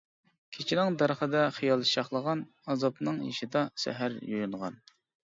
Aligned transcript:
كېچىنىڭ 0.55 0.95
دەرىخىدە 1.01 1.41
خىيال 1.57 1.83
شاخلىغان، 1.89 2.41
ئازابنىڭ 2.73 3.19
يېشىدا 3.27 3.61
سەھەر 3.83 4.17
يۇيۇنغان. 4.31 4.81